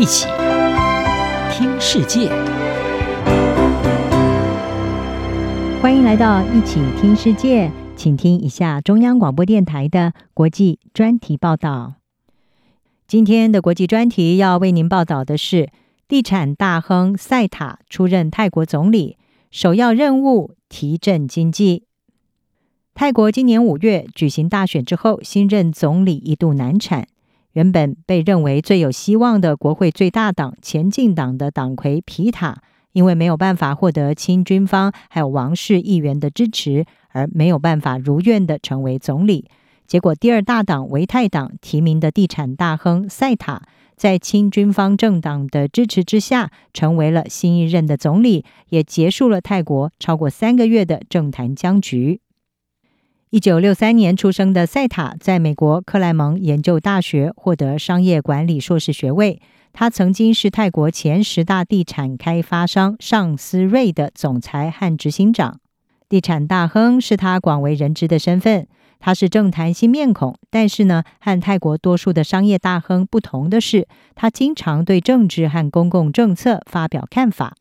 [0.00, 0.26] 一起
[1.52, 2.30] 听世界，
[5.82, 11.96] 欢迎来到一起听世界，请听一下中央广播电台的国际专题报道。
[13.06, 15.68] 今天的国际专题要为您报道的是，
[16.08, 19.18] 地产大亨赛塔出任泰国总理，
[19.50, 21.84] 首要任务提振经济。
[22.94, 27.06] 泰国今年五月举行大选之后，新任总理一度难产。
[27.52, 39.46] 原本被认为最有希望的国会最大党前进党的党魁皮塔，因为没有办法获得亲军方还有王室议员的支持，而没有办法如愿的成为总理。
[39.86, 43.62] 结果，第二大党维泰党提名的地产大亨赛塔，
[43.96, 52.20] 在亲军方政党的支持之下，成为了新一任的总理，也结束了泰国超过三个月的政坛僵局。
[53.32, 59.40] 一九六三年出生的赛塔，在美国克莱蒙研究大学获得商业管理硕士学位。
[59.72, 65.60] 他曾经是泰国前十大地产开发商尚思瑞的总裁和执行长。
[66.08, 68.66] 地产大亨是他广为人知的身份。
[68.98, 73.86] 他是政坛新面孔，但是呢，和泰国多数的商业大亨不同的是，
[74.16, 77.54] 他经常对政治和公共政策发表看法。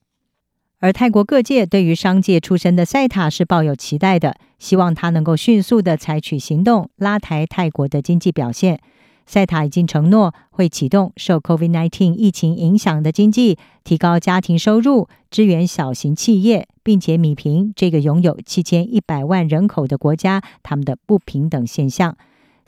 [0.79, 8.79] 而泰国各界对于商界出身的赛塔是抱有期待的，希望他能够迅速的采取行动，拉抬泰国的经济表现。
[9.25, 22.17] 赛塔已经承诺会启动受 COVID-19 疫情影响的经济，提高家庭收入，支援小型企业，并且弭平这个拥有七千一百万人口的国家他们的不平等现象。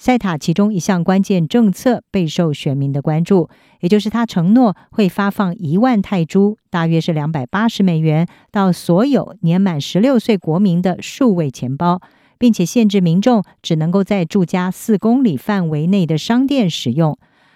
[0.03, 3.49] 塞塔其中一项关键政策备受选民的关注，
[3.81, 12.01] 也就是他承诺会发放一万泰铢，大约是两百八十美元，到所有年满十六岁国民的数位钱包，
[12.39, 17.15] 并且限制民众只能够在住家四公里范围内的商店使用。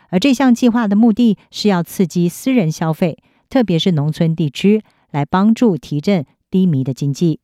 [0.09, 3.17] 而这项计划的目的是要刺激私人消费，
[3.49, 7.39] 特别是农村地区，来帮助提振低迷的经济。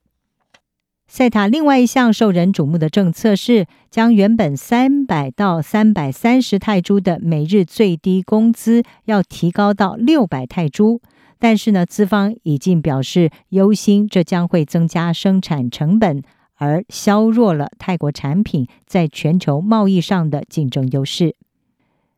[1.13, 11.01] 赛塔另外一项受人瞩目的政策是，将原本三百到三百三十泰铢的每日最低工资要提高到六百泰铢。
[11.38, 16.23] 但是呢，资方已经表示忧心，这将会增加生产成本，
[16.55, 21.35] 而削弱了泰国产品在全球贸易上的竞争优势。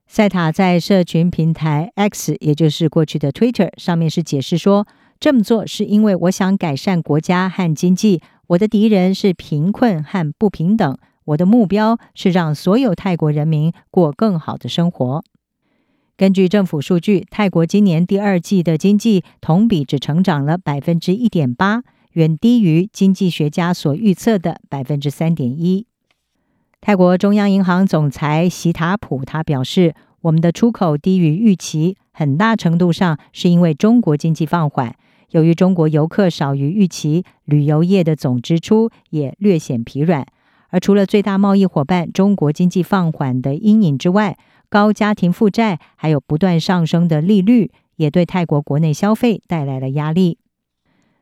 [0.06, 4.86] 赛塔在社群平台 X，也就是过去的 Twitter 上面是解释说，
[5.20, 8.22] 这么做是因为我想改善国家和经济。
[8.54, 10.98] 我的敌人是贫困和不平等。
[11.26, 15.24] 我的目标是让所有泰国人民过更好的生活。
[16.18, 25.88] 根据政府数据，泰国今年第二季的经济同比只成长了百分之一点八，远低于经济学家所预测的百分之三点一。
[26.82, 34.96] 泰国中央银行总裁席塔普他表示：“我们的出口低于预期，很大程度上是因为中国经济放缓。”
[35.32, 40.26] 由于中国游客少于预期，旅游业的总支出也略显疲软。
[40.70, 44.38] 而除了最大贸易伙伴中国经济放缓的阴影之外，
[44.70, 50.40] 高家庭负债还有不断上升的利率，也对泰国国内消费带来了压力。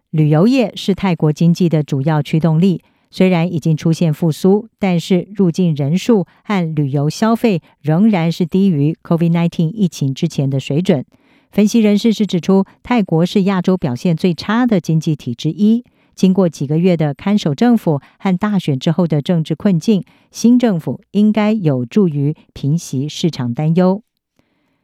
[0.09, 11.05] 旅游业是泰国经济的主要驱动力，虽然已经出现复苏，但是入境人数和旅游消费仍然是低于 COVID-19 疫情之前的水准。
[11.51, 15.83] 分析人士是指出，泰国是亚洲表现最差的经济体之一。
[16.21, 24.03] 经过几个月的看守政府和大选之后的政治困境，新政府应该有助于平息市场担忧。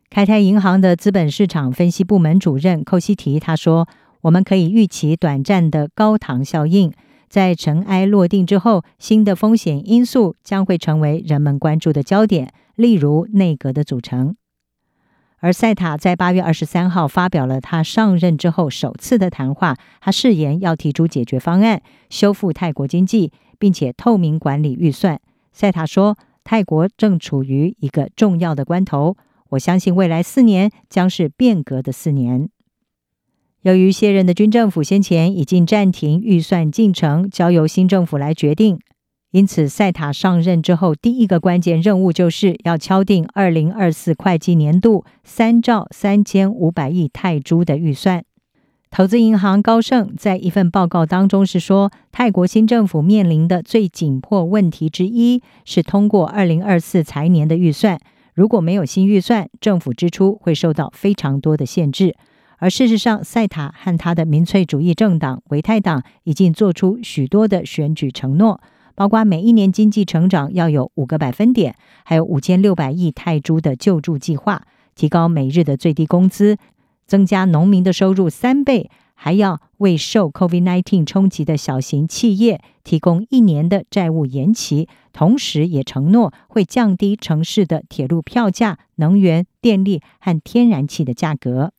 [0.09, 3.87] 开泰银行的资本市场分析部门主任寇西提他说
[4.21, 6.91] ：“我们可以预期短暂的高糖效应，
[7.29, 14.35] 在尘埃落定之后，新的风险因素将会成为人们关注的焦点，例如内阁的组成。”
[15.39, 25.19] 而赛塔在八月二十三号发表了他上任之后首次的谈话，他誓言要提出解决方案，修复泰国经济，并且透明管理预算。
[25.53, 29.15] 赛塔说：“泰国正处于一个重要的关头，
[29.49, 32.49] 我相信未来四年将是变革的四年。”
[33.61, 38.79] 由于卸任的军政府先前已经暂停预算进程，交由新政府来决定。
[39.31, 48.23] 因此，赛塔上任之后，第一个关键任务就是要敲定二零二四会计年度三兆三千五百亿泰铢的预算。
[48.89, 57.99] 投资银行高盛在一份报告当中是说，泰国新政府面临的最紧迫问题之一是通过二零二四财年的预算。
[58.33, 62.15] 如果没有新预算，政府支出会受到非常多的限制。
[62.59, 68.61] 而事实上，赛塔和他的民粹主义政党维泰党已经做出许多的选举承诺。
[68.97, 74.63] 包括每一年经济成长要有五个百分点，还有五千六百亿泰铢的救助计划，
[74.95, 76.57] 提高每日的最低工资，
[77.05, 91.71] 增加农民的收入三倍，还要为受 COVID-19 冲击的小型企业提供一年的债务延期，同时也承诺会降低城市的铁路票价、能源、电力和天然气的价格。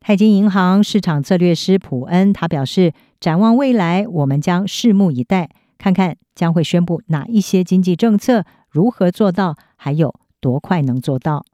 [0.00, 5.48] 泰金银行市场策略师普恩他表示，展望未来，我们将拭目以待，
[5.82, 11.44] 看看将会宣布哪一些经济政策，如何做到，还有多快能做到。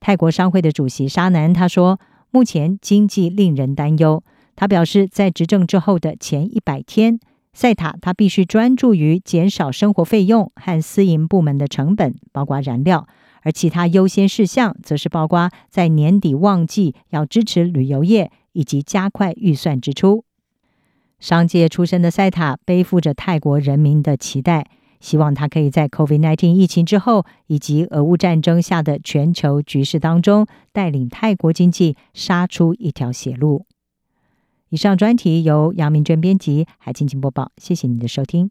[0.00, 2.00] 泰国商会的主席沙南他说，
[2.30, 4.24] 目前经济令人担忧。
[4.56, 7.20] 他表示，在执政之后的前一百天，
[7.52, 13.04] 赛塔他必须专注于减少生活费用和私营部门的成本，包括燃料；
[13.42, 20.24] 而其他优先事项则是包括在年底旺季要支持旅游业，以及加快预算支出。
[21.18, 24.68] 商界出身的塞塔背负着泰国人民的期待，
[25.00, 33.66] 希望他可以在 COVID-19 疫情之后，以及俄乌战争下的全球局势当中，带领泰国经济杀出一条血路。
[34.70, 37.52] 以上专题由杨明娟编辑，海清清播报。
[37.56, 38.50] 谢谢你的收听。